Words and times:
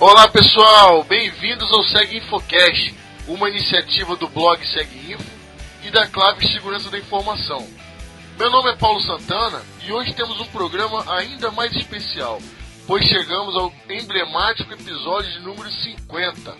Olá 0.00 0.28
pessoal, 0.28 1.02
bem-vindos 1.02 1.72
ao 1.72 1.82
Segue 1.82 2.18
Infocast, 2.18 2.94
uma 3.26 3.50
iniciativa 3.50 4.14
do 4.14 4.28
blog 4.28 4.64
Segue 4.64 5.12
Info 5.12 5.24
e 5.84 5.90
da 5.90 6.06
Clave 6.06 6.46
Segurança 6.52 6.88
da 6.88 7.00
Informação. 7.00 7.66
Meu 8.38 8.48
nome 8.48 8.70
é 8.70 8.76
Paulo 8.76 9.00
Santana 9.00 9.60
e 9.84 9.90
hoje 9.90 10.14
temos 10.14 10.40
um 10.40 10.46
programa 10.46 11.04
ainda 11.16 11.50
mais 11.50 11.74
especial, 11.74 12.40
pois 12.86 13.04
chegamos 13.06 13.56
ao 13.56 13.74
emblemático 13.90 14.72
episódio 14.72 15.32
de 15.32 15.40
número 15.40 15.68
50. 15.68 16.56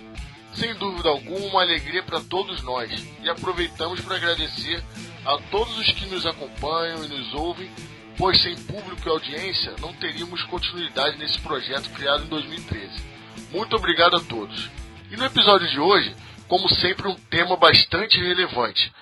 Sem 0.55 0.75
dúvida 0.75 1.09
alguma, 1.09 1.47
uma 1.47 1.63
alegria 1.63 2.03
para 2.03 2.19
todos 2.19 2.61
nós 2.65 2.91
e 3.23 3.31
aproveitamos 3.31 4.01
para 4.01 4.17
agradecer 4.17 4.83
a 5.25 5.39
todos 5.49 5.79
os 5.79 5.93
que 5.93 6.07
nos 6.07 6.27
acompanham 6.27 7.05
e 7.05 7.09
nos 7.09 7.33
ouvem, 7.35 7.71
pois 8.17 8.43
sem 8.43 8.57
público 8.57 9.07
e 9.07 9.11
audiência 9.13 9.77
não 9.81 9.93
teríamos 9.93 10.43
continuidade 10.43 11.17
nesse 11.19 11.39
projeto 11.39 11.89
criado 11.91 12.25
em 12.25 12.29
2013. 12.29 13.18
Muito 13.51 13.77
obrigado 13.77 14.17
a 14.17 14.21
todos. 14.21 14.71
E 15.11 15.17
no 15.17 15.25
episódio 15.25 15.69
de 15.69 15.81
hoje, 15.81 16.15
como 16.49 16.69
sempre, 16.69 17.09
um 17.09 17.15
tema 17.15 17.57
bastante 17.57 18.19
relevante. 18.19 18.93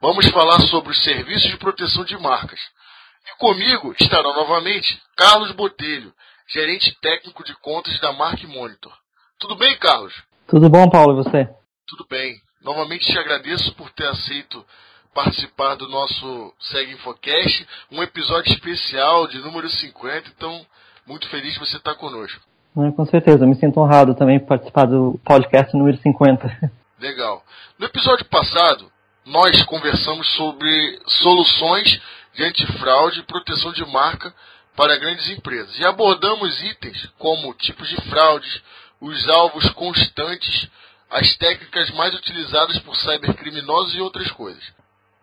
Vamos 0.00 0.26
falar 0.28 0.60
sobre 0.68 0.90
os 0.90 1.02
serviços 1.02 1.50
de 1.50 1.56
proteção 1.56 2.04
de 2.04 2.16
marcas. 2.18 2.60
E 3.26 3.38
comigo 3.38 3.94
estará 3.98 4.22
novamente 4.22 5.00
Carlos 5.16 5.52
Botelho, 5.52 6.12
gerente 6.48 6.94
técnico 7.00 7.42
de 7.44 7.54
contas 7.60 7.98
da 8.00 8.12
Mark 8.12 8.42
Monitor. 8.44 8.92
Tudo 9.38 9.56
bem, 9.56 9.76
Carlos? 9.78 10.14
Tudo 10.46 10.68
bom, 10.68 10.88
Paulo, 10.90 11.12
e 11.12 11.24
você? 11.24 11.48
Tudo 11.86 12.06
bem. 12.08 12.36
Novamente 12.62 13.10
te 13.10 13.18
agradeço 13.18 13.74
por 13.74 13.90
ter 13.90 14.06
aceito 14.06 14.64
participar 15.14 15.76
do 15.76 15.88
nosso 15.88 16.52
Segue 16.58 16.92
Infocast, 16.92 17.66
um 17.90 18.02
episódio 18.02 18.52
especial 18.52 19.26
de 19.28 19.38
número 19.38 19.70
50, 19.70 20.28
então 20.28 20.66
muito 21.06 21.28
feliz 21.28 21.54
de 21.54 21.60
você 21.60 21.76
estar 21.76 21.94
conosco. 21.94 22.40
Com 22.74 23.06
certeza, 23.06 23.46
me 23.46 23.54
sinto 23.54 23.78
honrado 23.78 24.16
também 24.16 24.40
por 24.40 24.48
participar 24.48 24.86
do 24.86 25.20
podcast 25.24 25.76
número 25.76 25.96
50. 25.98 26.72
Legal. 26.98 27.44
No 27.78 27.86
episódio 27.86 28.24
passado, 28.24 28.90
nós 29.24 29.62
conversamos 29.64 30.26
sobre 30.34 31.00
soluções 31.06 32.00
de 32.34 32.42
antifraude 32.42 33.20
e 33.20 33.22
proteção 33.22 33.72
de 33.72 33.84
marca 33.86 34.34
para 34.76 34.98
grandes 34.98 35.30
empresas. 35.30 35.78
E 35.78 35.84
abordamos 35.84 36.60
itens 36.64 37.08
como 37.16 37.54
tipos 37.54 37.88
de 37.88 37.96
fraudes, 38.10 38.60
os 39.00 39.28
alvos 39.28 39.70
constantes, 39.70 40.68
as 41.08 41.36
técnicas 41.36 41.90
mais 41.90 42.12
utilizadas 42.12 42.80
por 42.80 42.96
cybercriminosos 42.96 43.94
e 43.94 44.00
outras 44.00 44.32
coisas. 44.32 44.64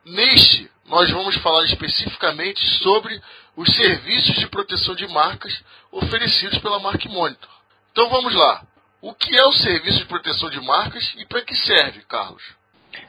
Neste, 0.06 0.72
nós 0.86 1.12
vamos 1.12 1.36
falar 1.38 1.66
especificamente 1.66 2.66
sobre 2.78 3.22
os 3.58 3.76
serviços 3.76 4.36
de 4.36 4.48
proteção 4.48 4.96
de 4.96 5.06
marcas 5.10 5.54
oferecidos 5.92 6.60
pela 6.60 6.80
Mark 6.80 7.04
Monitor. 7.06 7.50
Então 7.92 8.10
vamos 8.10 8.34
lá. 8.34 8.62
O 9.02 9.14
que 9.14 9.36
é 9.36 9.44
o 9.44 9.52
serviço 9.52 10.00
de 10.00 10.06
proteção 10.06 10.50
de 10.50 10.62
marcas 10.66 11.14
e 11.20 11.26
para 11.26 11.42
que 11.42 11.56
serve, 11.56 12.02
Carlos? 12.08 12.42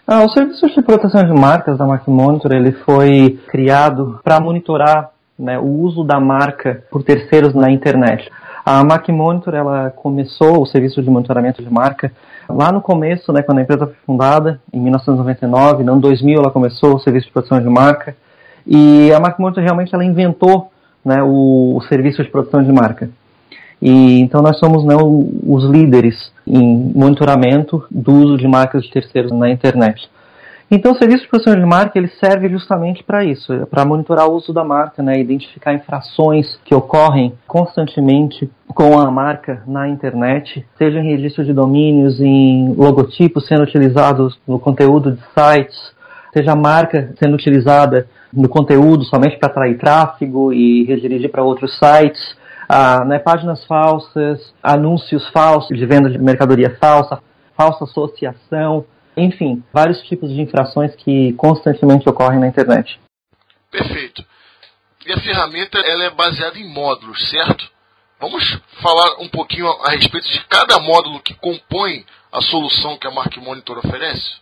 Ah, 0.07 0.25
o 0.25 0.29
serviço 0.29 0.67
de 0.69 0.83
proteção 0.83 1.23
de 1.23 1.33
marcas 1.33 1.79
da 1.79 1.87
Mark 1.87 2.07
Monitor 2.09 2.53
ele 2.53 2.73
foi 2.73 3.39
criado 3.49 4.21
para 4.25 4.41
monitorar 4.41 5.11
né, 5.39 5.59
o 5.59 5.67
uso 5.67 6.03
da 6.03 6.19
marca 6.19 6.85
por 6.91 7.03
terceiros 7.03 7.55
na 7.55 7.71
internet. 7.71 8.31
A 8.65 8.83
Mark 8.83 9.09
Monitor 9.09 9.55
ela 9.55 9.91
começou 9.91 10.63
o 10.63 10.67
serviço 10.67 11.03
de 11.03 11.11
monitoramento 11.11 11.63
de 11.63 11.71
marca 11.71 12.13
lá 12.49 12.73
no 12.73 12.81
começo, 12.81 13.33
né, 13.33 13.43
quando 13.43 13.59
a 13.59 13.63
empresa 13.63 13.87
foi 13.87 13.97
fundada, 14.07 14.61
em 14.73 14.81
1999, 14.81 15.85
no 15.85 15.93
ano 15.93 16.01
2000 16.01 16.39
ela 16.39 16.51
começou 16.51 16.95
o 16.95 17.01
serviço 17.01 17.27
de 17.27 17.33
proteção 17.33 17.61
de 17.61 17.69
marca. 17.69 18.17
E 18.67 19.13
a 19.13 19.21
Mark 19.21 19.39
Monitor 19.39 19.63
realmente 19.63 19.95
ela 19.95 20.05
inventou 20.05 20.72
né, 21.05 21.23
o, 21.23 21.77
o 21.77 21.83
serviço 21.83 22.23
de 22.23 22.31
proteção 22.31 22.63
de 22.63 22.73
marca. 22.73 23.11
E 23.81 24.21
então 24.21 24.41
nós 24.41 24.59
somos 24.59 24.85
né, 24.85 24.95
os 24.97 25.65
líderes 25.65 26.33
em 26.47 26.93
monitoramento 26.95 27.85
do 27.91 28.13
uso 28.13 28.37
de 28.37 28.47
marcas 28.47 28.85
de 28.85 28.91
terceiros 28.91 29.33
na 29.33 29.51
internet. 29.51 30.09
Então 30.71 30.93
o 30.93 30.97
serviço 30.97 31.25
de 31.25 31.29
proteção 31.29 31.55
de 31.55 31.67
marca 31.67 31.99
ele 31.99 32.09
serve 32.09 32.49
justamente 32.49 33.03
para 33.03 33.23
isso, 33.23 33.53
para 33.67 33.85
monitorar 33.85 34.27
o 34.27 34.33
uso 34.33 34.55
da 34.55 34.65
marca, 34.65 35.03
né, 35.03 35.21
identificar 35.21 35.75
infrações 35.75 36.59
que 36.65 36.75
ocorrem 36.75 37.35
constantemente 37.47 38.49
com 38.69 38.99
a 38.99 39.11
marca 39.11 39.63
na 39.67 39.87
internet, 39.87 40.65
seja 40.79 40.99
em 40.99 41.11
registro 41.11 41.45
de 41.45 41.53
domínios, 41.53 42.21
em 42.21 42.73
logotipos 42.73 43.47
sendo 43.47 43.65
utilizados 43.65 44.39
no 44.49 44.59
conteúdo 44.59 45.13
de 45.13 45.21
sites, 45.35 45.93
seja 46.33 46.53
a 46.53 46.57
marca 46.57 47.15
sendo 47.19 47.35
utilizada 47.35 48.09
no 48.33 48.49
conteúdo 48.49 49.05
somente 49.05 49.39
para 49.39 49.51
atrair 49.51 49.79
tráfego 49.79 50.53
e 50.53 50.85
redirigir 50.85 51.31
para 51.31 51.43
outros 51.43 51.79
sites, 51.79 52.37
ah, 52.69 53.05
né, 53.05 53.19
páginas 53.19 53.65
falsas, 53.67 54.55
anúncios 54.63 55.29
falsos 55.29 55.77
de 55.77 55.85
venda 55.85 56.09
de 56.09 56.19
mercadoria 56.19 56.77
falsa, 56.81 57.23
falsa 57.57 57.85
associação, 57.85 58.85
enfim, 59.17 59.63
vários 59.73 60.01
tipos 60.03 60.31
de 60.31 60.41
infrações 60.41 60.95
que 60.95 61.35
constantemente 61.35 62.09
ocorrem 62.09 62.41
na 62.41 62.49
internet. 62.49 62.99
Perfeito. 63.71 64.25
E 65.07 65.13
a 65.13 65.21
ferramenta 65.21 65.79
ela 65.79 66.05
é 66.05 66.11
baseada 66.11 66.59
em 66.59 66.73
módulos, 66.73 67.29
certo? 67.29 67.71
Vamos 68.21 68.61
falar 68.81 69.21
um 69.21 69.29
pouquinho 69.29 69.67
a 69.67 69.91
respeito 69.91 70.29
de 70.29 70.45
cada 70.45 70.79
módulo 70.79 71.21
que 71.21 71.35
compõe 71.35 72.07
a 72.31 72.41
solução 72.41 72.97
que 72.97 73.07
a 73.07 73.11
Mark 73.11 73.37
Monitor 73.39 73.79
oferece? 73.79 74.41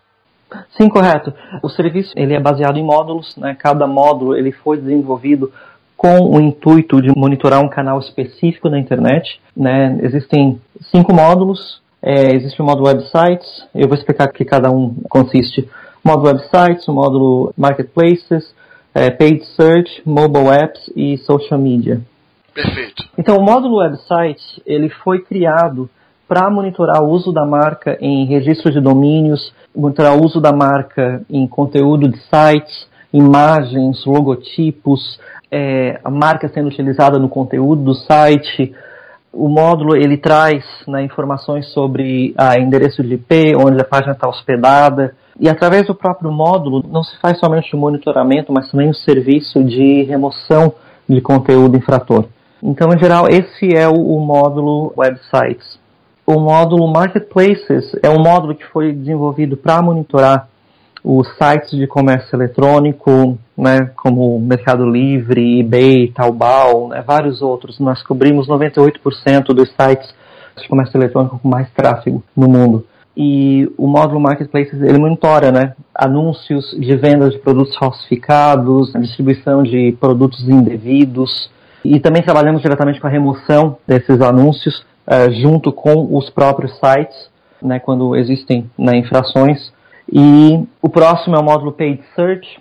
Sim, 0.77 0.88
correto. 0.88 1.33
O 1.62 1.69
serviço 1.69 2.12
ele 2.16 2.34
é 2.34 2.41
baseado 2.41 2.77
em 2.77 2.84
módulos, 2.84 3.37
né? 3.37 3.56
Cada 3.59 3.87
módulo 3.87 4.37
ele 4.37 4.53
foi 4.53 4.77
desenvolvido 4.77 5.53
com 6.00 6.34
o 6.34 6.41
intuito 6.41 7.03
de 7.03 7.11
monitorar 7.15 7.61
um 7.61 7.69
canal 7.69 7.99
específico 7.99 8.71
na 8.71 8.78
internet. 8.78 9.38
Né? 9.55 9.99
Existem 10.00 10.59
cinco 10.91 11.12
módulos. 11.12 11.83
É, 12.03 12.34
existe 12.34 12.62
o 12.62 12.65
módulo 12.65 12.88
websites. 12.88 13.66
Eu 13.75 13.87
vou 13.87 13.99
explicar 13.99 14.28
que 14.28 14.43
cada 14.43 14.71
um 14.71 14.94
consiste. 15.11 15.69
O 16.03 16.09
módulo 16.09 16.28
websites, 16.28 16.88
o 16.88 16.94
módulo 16.94 17.53
marketplaces, 17.55 18.55
é, 18.94 19.11
paid 19.11 19.44
search, 19.55 20.03
mobile 20.06 20.49
apps 20.49 20.91
e 20.97 21.19
social 21.19 21.61
media. 21.61 22.00
Perfeito. 22.55 23.05
Então, 23.19 23.37
o 23.37 23.43
módulo 23.43 23.77
website 23.77 24.62
ele 24.65 24.88
foi 24.88 25.21
criado 25.21 25.88
para 26.31 26.49
monitorar 26.49 27.03
o 27.03 27.09
uso 27.09 27.33
da 27.33 27.45
marca 27.45 27.99
em 28.01 28.25
registro 28.25 28.71
de 28.71 28.81
domínios, 28.81 29.53
monitorar 29.75 30.17
o 30.17 30.25
uso 30.25 30.41
da 30.41 30.53
marca 30.53 31.23
em 31.29 31.45
conteúdo 31.45 32.09
de 32.09 32.19
sites, 32.19 32.87
imagens, 33.13 34.05
logotipos, 34.07 35.19
é, 35.51 35.99
a 36.05 36.09
marca 36.09 36.49
sendo 36.49 36.69
utilizada 36.69 37.19
no 37.19 37.29
conteúdo 37.29 37.83
do 37.83 37.95
site. 37.95 38.73
O 39.33 39.49
módulo 39.49 39.97
ele 39.97 40.17
traz 40.17 40.65
né, 40.87 41.03
informações 41.03 41.67
sobre 41.73 42.33
a 42.39 42.57
endereço 42.61 43.03
de 43.03 43.15
IP, 43.15 43.57
onde 43.57 43.81
a 43.81 43.85
página 43.85 44.12
está 44.12 44.29
hospedada. 44.29 45.17
E 45.37 45.49
através 45.49 45.89
do 45.89 45.97
próprio 45.97 46.31
módulo 46.31 46.85
não 46.89 47.03
se 47.03 47.19
faz 47.19 47.41
somente 47.41 47.75
o 47.75 47.79
monitoramento, 47.79 48.53
mas 48.53 48.71
também 48.71 48.89
o 48.89 48.95
serviço 48.95 49.65
de 49.65 50.05
remoção 50.05 50.75
de 51.09 51.21
conteúdo 51.21 51.77
infrator. 51.77 52.27
Então, 52.62 52.93
em 52.95 52.99
geral, 53.01 53.27
esse 53.29 53.75
é 53.75 53.89
o 53.89 54.21
módulo 54.21 54.93
Websites. 54.97 55.81
O 56.33 56.39
módulo 56.39 56.87
Marketplaces 56.87 57.91
é 58.01 58.09
um 58.09 58.21
módulo 58.21 58.55
que 58.55 58.65
foi 58.67 58.93
desenvolvido 58.93 59.57
para 59.57 59.83
monitorar 59.83 60.49
os 61.03 61.27
sites 61.37 61.73
de 61.73 61.89
comércio 61.89 62.37
eletrônico, 62.37 63.37
né, 63.59 63.91
como 63.97 64.39
Mercado 64.39 64.89
Livre, 64.89 65.59
eBay, 65.59 66.13
Taobao, 66.13 66.87
né, 66.87 67.03
vários 67.05 67.43
outros. 67.43 67.81
Nós 67.81 68.01
cobrimos 68.05 68.47
98% 68.47 69.47
dos 69.47 69.71
sites 69.71 70.15
de 70.57 70.69
comércio 70.69 70.97
eletrônico 70.97 71.37
com 71.41 71.49
mais 71.49 71.69
tráfego 71.73 72.23
no 72.37 72.49
mundo. 72.49 72.87
E 73.17 73.69
o 73.77 73.89
módulo 73.89 74.21
Marketplaces 74.21 74.81
ele 74.81 74.99
monitora 74.99 75.50
né, 75.50 75.75
anúncios 75.93 76.71
de 76.79 76.94
vendas 76.94 77.33
de 77.33 77.41
produtos 77.41 77.76
falsificados, 77.76 78.93
distribuição 78.93 79.65
de 79.65 79.97
produtos 79.99 80.49
indevidos, 80.49 81.50
e 81.85 81.99
também 81.99 82.23
trabalhamos 82.23 82.62
diretamente 82.62 83.00
com 83.00 83.09
a 83.09 83.11
remoção 83.11 83.79
desses 83.85 84.21
anúncios 84.21 84.88
uh, 85.06 85.31
junto 85.41 85.73
com 85.73 86.17
os 86.17 86.31
próprios 86.31 86.79
sites, 86.79 87.31
né, 87.62 87.79
quando 87.79 88.17
existem 88.17 88.70
né, 88.79 88.97
infrações. 88.97 89.73
E 90.12 90.64
o 90.82 90.88
próximo 90.88 91.37
é 91.37 91.38
o 91.38 91.44
módulo 91.44 91.73
Paid 91.73 92.02
Search. 92.14 92.61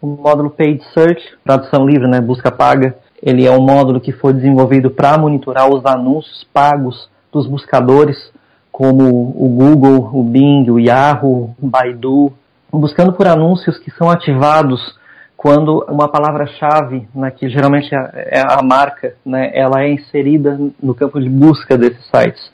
O 0.00 0.06
módulo 0.06 0.50
Paid 0.50 0.82
Search, 0.94 1.22
tradução 1.44 1.86
livre, 1.86 2.08
né, 2.08 2.20
busca 2.20 2.50
paga, 2.50 2.96
ele 3.22 3.46
é 3.46 3.50
um 3.50 3.60
módulo 3.60 4.00
que 4.00 4.12
foi 4.12 4.32
desenvolvido 4.32 4.90
para 4.90 5.18
monitorar 5.18 5.68
os 5.68 5.84
anúncios 5.84 6.46
pagos 6.54 7.08
dos 7.30 7.46
buscadores, 7.46 8.16
como 8.72 9.04
o 9.04 9.48
Google, 9.48 10.10
o 10.12 10.22
Bing, 10.22 10.70
o 10.70 10.80
Yahoo, 10.80 11.54
o 11.60 11.66
Baidu, 11.66 12.32
buscando 12.72 13.12
por 13.12 13.26
anúncios 13.26 13.78
que 13.78 13.90
são 13.90 14.08
ativados 14.08 14.98
quando 15.40 15.86
uma 15.88 16.06
palavra-chave, 16.06 17.08
né, 17.14 17.30
que 17.30 17.48
geralmente 17.48 17.94
é, 17.94 18.40
é 18.40 18.40
a 18.46 18.60
marca, 18.62 19.14
né, 19.24 19.50
ela 19.54 19.82
é 19.82 19.90
inserida 19.90 20.60
no 20.82 20.94
campo 20.94 21.18
de 21.18 21.30
busca 21.30 21.78
desses 21.78 22.04
sites. 22.14 22.52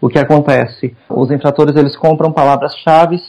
O 0.00 0.08
que 0.08 0.20
acontece? 0.20 0.96
Os 1.08 1.32
infratores 1.32 1.74
eles 1.74 1.96
compram 1.96 2.30
palavras-chave, 2.30 3.20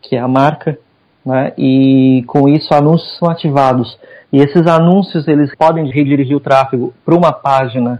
que 0.00 0.14
é 0.14 0.20
a 0.20 0.28
marca, 0.28 0.78
né, 1.26 1.52
e 1.58 2.22
com 2.28 2.48
isso 2.48 2.72
anúncios 2.72 3.18
são 3.18 3.28
ativados. 3.28 3.98
E 4.32 4.36
esses 4.36 4.64
anúncios 4.68 5.26
eles 5.26 5.52
podem 5.56 5.90
redirigir 5.90 6.36
o 6.36 6.40
tráfego 6.40 6.94
para 7.04 7.16
uma 7.16 7.32
página 7.32 7.98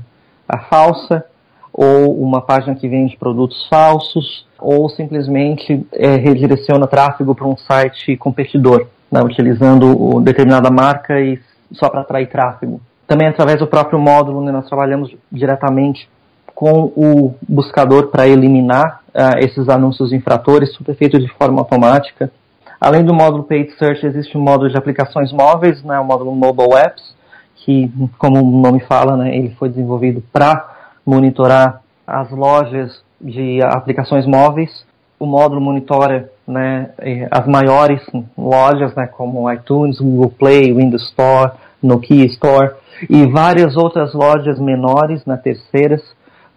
falsa 0.70 1.25
ou 1.73 2.23
uma 2.23 2.41
página 2.41 2.76
que 2.76 2.87
vende 2.87 3.17
produtos 3.17 3.67
falsos, 3.67 4.47
ou 4.61 4.88
simplesmente 4.88 5.85
é, 5.93 6.15
redireciona 6.15 6.87
tráfego 6.87 7.35
para 7.35 7.49
um 7.49 7.56
site 7.56 8.17
competidor, 8.17 8.87
né, 9.12 9.20
utilizando 9.23 10.20
determinada 10.20 10.70
marca 10.70 11.20
e 11.20 11.38
só 11.73 11.88
para 11.91 12.00
atrair 12.00 12.29
tráfego. 12.29 12.81
Também 13.06 13.29
através 13.29 13.59
do 13.59 13.67
próprio 13.67 13.99
módulo, 13.99 14.43
né, 14.43 14.50
nós 14.50 14.67
trabalhamos 14.67 15.14
diretamente 15.31 16.09
com 16.55 16.93
o 16.97 17.35
buscador 17.47 18.09
para 18.09 18.26
eliminar 18.26 19.00
uh, 19.14 19.38
esses 19.38 19.69
anúncios 19.69 20.12
infratores, 20.12 20.73
tudo 20.73 20.93
é 20.93 20.94
feito 20.94 21.19
de 21.19 21.29
forma 21.35 21.61
automática. 21.61 22.32
Além 22.81 23.05
do 23.05 23.14
módulo 23.14 23.44
Paid 23.44 23.73
Search, 23.79 24.05
existe 24.06 24.37
um 24.37 24.41
módulo 24.41 24.70
de 24.70 24.76
aplicações 24.76 25.32
móveis, 25.32 25.82
né, 25.82 25.99
o 25.99 26.05
módulo 26.05 26.35
Mobile 26.35 26.75
Apps, 26.75 27.15
que, 27.56 27.91
como 28.19 28.41
o 28.41 28.61
nome 28.61 28.81
fala, 28.81 29.17
né, 29.17 29.37
ele 29.37 29.55
foi 29.58 29.69
desenvolvido 29.69 30.23
para 30.32 30.69
monitorar 31.05 31.82
as 32.06 32.31
lojas 32.31 33.03
de 33.20 33.61
aplicações 33.62 34.26
móveis. 34.26 34.85
O 35.23 35.27
módulo 35.27 35.61
monitora 35.61 36.29
né, 36.49 36.91
as 37.31 37.47
maiores 37.47 38.03
lojas, 38.37 38.93
né, 38.97 39.07
como 39.07 39.51
iTunes, 39.53 40.01
Google 40.01 40.31
Play, 40.31 40.73
Windows 40.73 41.03
Store, 41.11 41.53
Nokia 41.81 42.25
Store 42.27 42.73
e 43.09 43.25
várias 43.27 43.77
outras 43.77 44.13
lojas 44.15 44.59
menores, 44.59 45.25
né, 45.25 45.37
terceiras, 45.37 46.03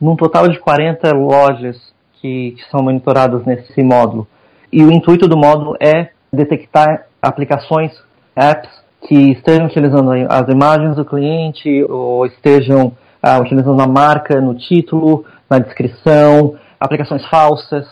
num 0.02 0.16
total 0.16 0.48
de 0.48 0.60
40 0.60 1.12
lojas 1.12 1.78
que, 2.14 2.56
que 2.58 2.64
são 2.72 2.82
monitoradas 2.82 3.46
nesse 3.46 3.84
módulo. 3.84 4.28
E 4.74 4.84
o 4.84 4.92
intuito 4.92 5.28
do 5.28 5.38
módulo 5.38 5.76
é 5.80 6.10
detectar 6.34 7.06
aplicações, 7.22 7.92
apps, 8.36 8.70
que 9.08 9.34
estejam 9.34 9.68
utilizando 9.68 10.12
as 10.28 10.50
imagens 10.50 10.96
do 10.96 11.06
cliente 11.06 11.84
ou 11.88 12.26
estejam 12.26 12.94
ah, 13.22 13.38
utilizando 13.40 13.80
a 13.80 13.88
marca 13.88 14.42
no 14.42 14.56
título, 14.56 15.24
na 15.48 15.60
descrição, 15.60 16.56
aplicações 16.80 17.24
falsas. 17.28 17.86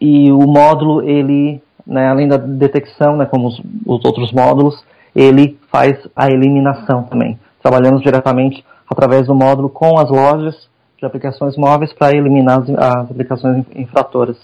E 0.00 0.32
o 0.32 0.40
módulo, 0.46 1.02
ele, 1.02 1.62
né, 1.86 2.08
além 2.08 2.26
da 2.26 2.36
detecção, 2.36 3.16
né, 3.16 3.26
como 3.26 3.48
os, 3.48 3.60
os 3.86 4.04
outros 4.04 4.32
módulos, 4.32 4.82
ele 5.14 5.58
faz 5.70 5.96
a 6.16 6.28
eliminação 6.28 7.02
também. 7.02 7.38
Trabalhamos 7.62 8.00
diretamente 8.02 8.64
através 8.88 9.26
do 9.26 9.34
módulo 9.34 9.68
com 9.68 9.98
as 9.98 10.08
lojas 10.08 10.68
de 10.98 11.06
aplicações 11.06 11.56
móveis 11.56 11.92
para 11.92 12.14
eliminar 12.16 12.60
as, 12.60 12.70
as, 12.70 13.10
aplicações 13.10 13.64
infratoras. 13.74 14.36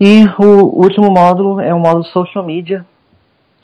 E 0.00 0.24
o 0.38 0.82
último 0.82 1.10
módulo 1.10 1.60
é 1.60 1.72
o 1.72 1.78
módulo 1.78 2.04
Social 2.04 2.44
Media, 2.44 2.84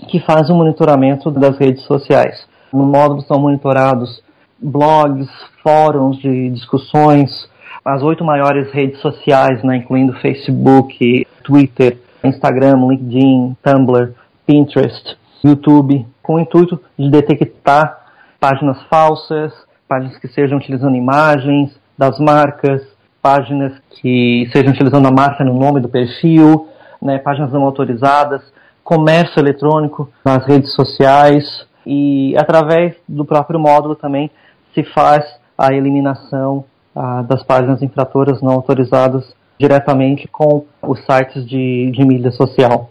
que 0.08 0.20
faz 0.20 0.48
o 0.50 0.54
monitoramento 0.54 1.30
das 1.30 1.58
redes 1.58 1.82
sociais. 1.84 2.46
No 2.72 2.84
módulo 2.84 3.22
são 3.22 3.40
monitorados 3.40 4.22
blogs, 4.58 5.28
fóruns 5.62 6.18
de 6.18 6.50
discussões, 6.50 7.48
as 7.88 8.02
oito 8.02 8.22
maiores 8.22 8.70
redes 8.70 9.00
sociais, 9.00 9.62
né, 9.64 9.76
incluindo 9.78 10.12
Facebook, 10.20 11.26
Twitter, 11.42 11.96
Instagram, 12.22 12.86
LinkedIn, 12.86 13.56
Tumblr, 13.62 14.12
Pinterest, 14.46 15.16
YouTube, 15.42 16.06
com 16.22 16.34
o 16.34 16.40
intuito 16.40 16.78
de 16.98 17.10
detectar 17.10 17.98
páginas 18.38 18.82
falsas, 18.90 19.54
páginas 19.88 20.18
que 20.18 20.28
sejam 20.28 20.58
utilizando 20.58 20.96
imagens 20.96 21.80
das 21.96 22.18
marcas, 22.18 22.82
páginas 23.22 23.72
que 23.90 24.46
sejam 24.52 24.72
utilizando 24.72 25.08
a 25.08 25.10
marca 25.10 25.42
no 25.42 25.58
nome 25.58 25.80
do 25.80 25.88
perfil, 25.88 26.68
né, 27.00 27.16
páginas 27.16 27.50
não 27.52 27.62
autorizadas, 27.62 28.42
comércio 28.84 29.40
eletrônico 29.40 30.10
nas 30.22 30.44
redes 30.46 30.74
sociais 30.74 31.66
e 31.86 32.36
através 32.36 32.96
do 33.08 33.24
próprio 33.24 33.58
módulo 33.58 33.94
também 33.96 34.30
se 34.74 34.84
faz 34.84 35.24
a 35.56 35.72
eliminação 35.72 36.66
ah, 37.00 37.22
das 37.22 37.44
páginas 37.44 37.80
infratoras 37.80 38.42
não 38.42 38.54
autorizadas 38.54 39.32
diretamente 39.56 40.26
com 40.26 40.64
os 40.82 40.98
sites 41.04 41.46
de, 41.46 41.92
de 41.92 42.04
mídia 42.04 42.32
social. 42.32 42.90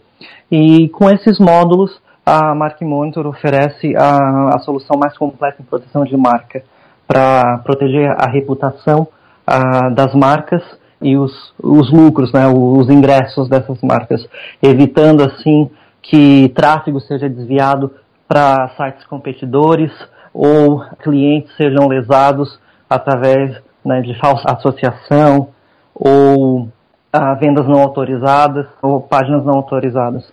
E 0.50 0.88
com 0.88 1.10
esses 1.10 1.38
módulos 1.38 2.00
a 2.24 2.54
Mark 2.54 2.80
Monitor 2.80 3.26
oferece 3.26 3.94
a, 3.94 4.54
a 4.54 4.58
solução 4.60 4.98
mais 4.98 5.16
completa 5.18 5.60
em 5.60 5.64
proteção 5.64 6.04
de 6.04 6.16
marca 6.16 6.64
para 7.06 7.58
proteger 7.58 8.10
a 8.18 8.30
reputação 8.30 9.08
das 9.94 10.14
marcas 10.14 10.62
e 11.02 11.16
os, 11.18 11.32
os 11.62 11.92
lucros, 11.92 12.32
né, 12.32 12.46
os 12.48 12.88
ingressos 12.88 13.46
dessas 13.46 13.78
marcas, 13.82 14.26
evitando 14.62 15.22
assim 15.22 15.70
que 16.00 16.48
tráfego 16.54 16.98
seja 17.00 17.28
desviado 17.28 17.92
para 18.26 18.70
sites 18.76 19.04
competidores 19.04 19.92
ou 20.32 20.80
clientes 21.02 21.54
sejam 21.56 21.88
lesados 21.88 22.58
através 22.88 23.67
né, 23.88 24.02
de 24.02 24.14
falsa 24.18 24.44
associação 24.52 25.52
ou 25.94 26.70
ah, 27.12 27.34
vendas 27.34 27.66
não 27.66 27.80
autorizadas 27.80 28.66
ou 28.82 29.00
páginas 29.00 29.44
não 29.44 29.54
autorizadas. 29.54 30.30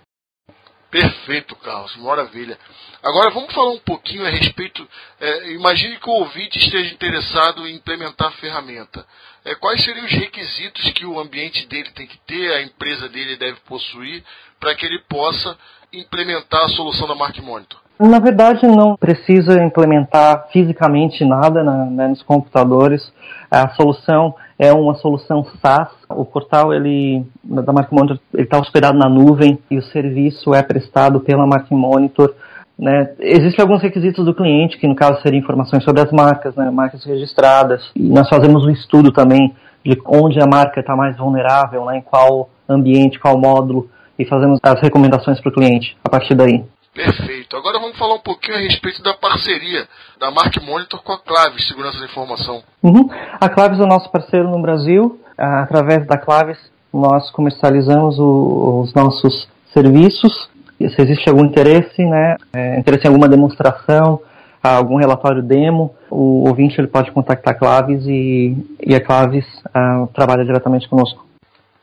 Perfeito, 0.90 1.56
Carlos, 1.56 1.96
maravilha. 1.96 2.56
Agora 3.02 3.30
vamos 3.30 3.52
falar 3.52 3.72
um 3.72 3.78
pouquinho 3.80 4.24
a 4.24 4.30
respeito. 4.30 4.86
É, 5.20 5.52
imagine 5.52 5.98
que 5.98 6.08
o 6.08 6.12
ouvinte 6.12 6.58
esteja 6.58 6.94
interessado 6.94 7.66
em 7.66 7.74
implementar 7.74 8.28
a 8.28 8.32
ferramenta. 8.32 9.04
É, 9.44 9.54
quais 9.56 9.84
seriam 9.84 10.06
os 10.06 10.12
requisitos 10.12 10.90
que 10.92 11.04
o 11.04 11.18
ambiente 11.18 11.66
dele 11.66 11.90
tem 11.90 12.06
que 12.06 12.18
ter, 12.26 12.52
a 12.52 12.62
empresa 12.62 13.08
dele 13.08 13.36
deve 13.36 13.58
possuir, 13.60 14.24
para 14.58 14.74
que 14.74 14.86
ele 14.86 15.00
possa 15.08 15.58
implementar 15.96 16.64
a 16.64 16.68
solução 16.68 17.08
da 17.08 17.14
Mark 17.14 17.38
Monitor? 17.42 17.80
Na 17.98 18.18
verdade, 18.18 18.66
não 18.66 18.94
precisa 18.94 19.62
implementar 19.62 20.48
fisicamente 20.52 21.24
nada 21.24 21.64
né, 21.64 22.08
nos 22.08 22.22
computadores. 22.22 23.10
A 23.50 23.70
solução 23.70 24.34
é 24.58 24.70
uma 24.70 24.94
solução 24.96 25.46
SaaS. 25.62 25.88
O 26.10 26.24
portal 26.24 26.74
ele 26.74 27.24
da 27.42 27.72
Mark 27.72 27.90
Monitor 27.90 28.18
está 28.34 28.58
hospedado 28.58 28.98
na 28.98 29.08
nuvem 29.08 29.58
e 29.70 29.78
o 29.78 29.82
serviço 29.82 30.54
é 30.54 30.62
prestado 30.62 31.20
pela 31.20 31.46
Mark 31.46 31.70
Monitor. 31.70 32.34
Né? 32.78 33.14
Existem 33.18 33.62
alguns 33.62 33.80
requisitos 33.80 34.26
do 34.26 34.34
cliente, 34.34 34.76
que 34.76 34.86
no 34.86 34.94
caso 34.94 35.22
seriam 35.22 35.40
informações 35.40 35.82
sobre 35.82 36.02
as 36.02 36.12
marcas, 36.12 36.54
né? 36.54 36.70
marcas 36.70 37.02
registradas. 37.02 37.82
E 37.96 38.06
nós 38.10 38.28
fazemos 38.28 38.66
um 38.66 38.70
estudo 38.70 39.10
também 39.10 39.54
de 39.82 39.96
onde 40.04 40.38
a 40.38 40.46
marca 40.46 40.80
está 40.80 40.94
mais 40.94 41.16
vulnerável, 41.16 41.86
né? 41.86 41.96
em 41.96 42.02
qual 42.02 42.50
ambiente, 42.68 43.18
qual 43.18 43.38
módulo, 43.38 43.88
e 44.18 44.24
fazemos 44.24 44.58
as 44.62 44.80
recomendações 44.80 45.40
para 45.40 45.50
o 45.50 45.54
cliente 45.54 45.96
a 46.04 46.08
partir 46.08 46.34
daí. 46.34 46.64
Perfeito. 46.94 47.54
Agora 47.56 47.78
vamos 47.78 47.98
falar 47.98 48.14
um 48.14 48.20
pouquinho 48.20 48.56
a 48.56 48.60
respeito 48.60 49.02
da 49.02 49.12
parceria 49.12 49.86
da 50.18 50.30
Mark 50.30 50.56
Monitor 50.62 51.02
com 51.02 51.12
a 51.12 51.18
Claves 51.18 51.68
Segurança 51.68 51.98
da 51.98 52.06
Informação. 52.06 52.62
Uhum. 52.82 53.08
A 53.38 53.48
Claves 53.50 53.78
é 53.78 53.82
o 53.82 53.86
nosso 53.86 54.10
parceiro 54.10 54.48
no 54.48 54.60
Brasil. 54.62 55.20
Através 55.36 56.06
da 56.06 56.16
Claves, 56.16 56.58
nós 56.90 57.30
comercializamos 57.30 58.18
o, 58.18 58.80
os 58.82 58.94
nossos 58.94 59.46
serviços. 59.74 60.48
Se 60.78 61.02
existe 61.02 61.28
algum 61.28 61.44
interesse, 61.44 62.02
né, 62.02 62.36
é, 62.54 62.78
interesse 62.78 63.04
em 63.04 63.08
alguma 63.08 63.28
demonstração, 63.28 64.20
algum 64.62 64.96
relatório 64.96 65.42
demo, 65.42 65.94
o 66.10 66.48
ouvinte 66.48 66.80
ele 66.80 66.88
pode 66.88 67.12
contactar 67.12 67.54
a 67.54 67.56
Claves 67.56 68.04
e, 68.06 68.56
e 68.84 68.94
a 68.94 69.00
Claves 69.00 69.46
uh, 69.66 70.06
trabalha 70.08 70.44
diretamente 70.44 70.88
conosco. 70.88 71.24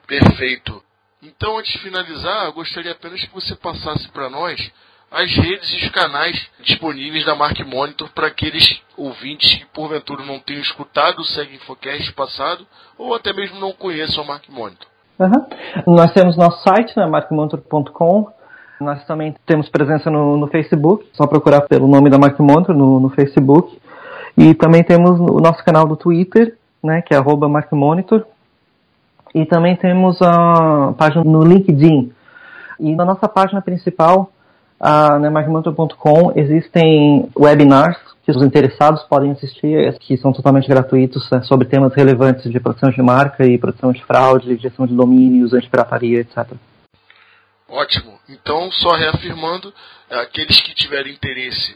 Perfeito. 0.07 0.82
Então, 1.35 1.57
antes 1.57 1.71
de 1.73 1.79
finalizar, 1.79 2.45
eu 2.45 2.53
gostaria 2.53 2.91
apenas 2.91 3.23
que 3.23 3.33
você 3.33 3.55
passasse 3.55 4.07
para 4.09 4.29
nós 4.29 4.71
as 5.11 5.31
redes 5.35 5.69
e 5.73 5.85
os 5.85 5.89
canais 5.89 6.47
disponíveis 6.63 7.25
da 7.25 7.35
Mark 7.35 7.59
Monitor 7.59 8.09
para 8.15 8.27
aqueles 8.27 8.81
ouvintes 8.97 9.53
que 9.53 9.65
porventura 9.67 10.25
não 10.25 10.39
tenham 10.39 10.61
escutado 10.61 11.19
o 11.19 11.25
Segue 11.25 11.55
Infocast 11.55 12.11
passado 12.13 12.65
ou 12.97 13.13
até 13.13 13.31
mesmo 13.31 13.59
não 13.59 13.71
conheçam 13.71 14.23
a 14.23 14.27
Mark 14.27 14.43
Monitor. 14.49 14.87
Uhum. 15.19 15.95
Nós 15.95 16.11
temos 16.13 16.35
nosso 16.35 16.63
site, 16.63 16.97
né, 16.97 17.05
markmonitor.com. 17.05 18.31
Nós 18.81 19.05
também 19.05 19.35
temos 19.45 19.69
presença 19.69 20.09
no, 20.09 20.35
no, 20.35 20.47
Facebook, 20.47 21.07
só 21.13 21.27
procurar 21.27 21.61
pelo 21.61 21.87
nome 21.87 22.09
da 22.09 22.17
Mark 22.17 22.39
Monitor 22.39 22.75
no, 22.75 22.99
no, 22.99 23.09
Facebook. 23.09 23.79
E 24.35 24.55
também 24.55 24.83
temos 24.83 25.19
o 25.19 25.39
nosso 25.39 25.63
canal 25.63 25.87
do 25.87 25.95
Twitter, 25.95 26.57
né, 26.83 27.01
que 27.03 27.13
é 27.13 27.21
@markmonitor. 27.21 28.25
E 29.33 29.45
também 29.45 29.75
temos 29.75 30.21
a 30.21 30.93
página 30.97 31.23
no 31.23 31.43
LinkedIn. 31.43 32.11
E 32.79 32.95
na 32.95 33.05
nossa 33.05 33.27
página 33.27 33.61
principal 33.61 34.31
na 34.79 35.31
Magmantor.com 35.31 36.33
existem 36.35 37.29
webinars 37.37 37.97
que 38.23 38.31
os 38.31 38.41
interessados 38.41 39.03
podem 39.03 39.31
assistir, 39.31 39.97
que 39.99 40.17
são 40.17 40.31
totalmente 40.31 40.67
gratuitos, 40.67 41.29
né, 41.29 41.41
sobre 41.43 41.67
temas 41.67 41.93
relevantes 41.93 42.49
de 42.49 42.59
proteção 42.59 42.89
de 42.89 43.01
marca 43.01 43.45
e 43.45 43.57
proteção 43.57 43.91
de 43.91 44.03
fraude, 44.05 44.55
gestão 44.57 44.87
de 44.87 44.95
domínios, 44.95 45.53
antipirataria, 45.53 46.21
etc. 46.21 46.53
Ótimo. 47.67 48.13
Então, 48.29 48.71
só 48.71 48.95
reafirmando, 48.95 49.73
aqueles 50.09 50.61
que 50.61 50.73
tiverem 50.73 51.13
interesse 51.13 51.75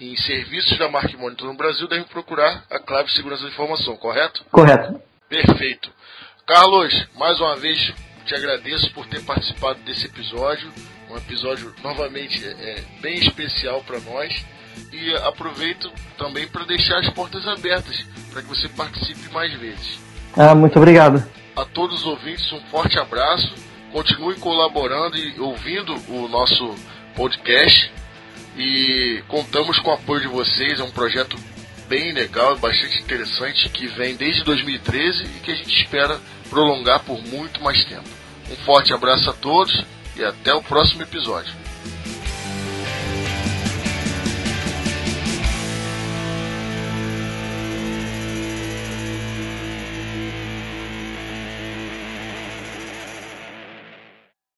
em 0.00 0.14
serviços 0.16 0.78
da 0.78 0.88
Mark 0.88 1.12
Monitor 1.18 1.48
no 1.48 1.56
Brasil 1.56 1.88
devem 1.88 2.04
procurar 2.04 2.64
a 2.70 2.78
Clave 2.78 3.10
Segurança 3.10 3.42
da 3.42 3.48
Informação, 3.48 3.96
correto? 3.96 4.44
Correto. 4.52 5.00
Perfeito. 5.28 5.90
Carlos, 6.48 7.06
mais 7.14 7.38
uma 7.40 7.56
vez 7.56 7.92
te 8.24 8.34
agradeço 8.34 8.90
por 8.94 9.06
ter 9.06 9.22
participado 9.22 9.80
desse 9.80 10.06
episódio 10.06 10.72
um 11.10 11.16
episódio 11.16 11.74
novamente 11.82 12.42
é, 12.42 12.82
bem 13.02 13.18
especial 13.18 13.82
para 13.82 14.00
nós 14.00 14.46
e 14.90 15.14
aproveito 15.16 15.90
também 16.16 16.48
para 16.48 16.64
deixar 16.64 17.00
as 17.00 17.10
portas 17.10 17.46
abertas 17.46 18.02
para 18.32 18.40
que 18.40 18.48
você 18.48 18.66
participe 18.70 19.30
mais 19.30 19.52
vezes. 19.60 20.00
Ah, 20.34 20.54
muito 20.54 20.78
obrigado. 20.78 21.22
A 21.54 21.66
todos 21.66 22.00
os 22.00 22.06
ouvintes, 22.06 22.50
um 22.50 22.60
forte 22.70 22.98
abraço. 22.98 23.54
Continue 23.92 24.36
colaborando 24.36 25.18
e 25.18 25.38
ouvindo 25.38 25.94
o 26.08 26.28
nosso 26.28 26.74
podcast. 27.14 27.92
E 28.56 29.22
contamos 29.28 29.78
com 29.80 29.90
o 29.90 29.94
apoio 29.94 30.22
de 30.22 30.28
vocês. 30.28 30.80
É 30.80 30.82
um 30.82 30.90
projeto 30.90 31.36
bem 31.88 32.12
legal 32.12 32.56
bastante 32.58 33.00
interessante 33.00 33.68
que 33.70 33.86
vem 33.86 34.14
desde 34.14 34.44
2013 34.44 35.24
e 35.24 35.40
que 35.40 35.50
a 35.50 35.54
gente 35.54 35.82
espera 35.82 36.20
prolongar 36.50 37.02
por 37.04 37.20
muito 37.26 37.62
mais 37.62 37.82
tempo. 37.84 38.08
Um 38.50 38.56
forte 38.64 38.92
abraço 38.92 39.30
a 39.30 39.32
todos 39.32 39.84
e 40.16 40.24
até 40.24 40.52
o 40.54 40.62
próximo 40.62 41.02
episódio. 41.02 41.52